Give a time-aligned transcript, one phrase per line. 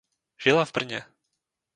[0.37, 1.05] Žila v Brně.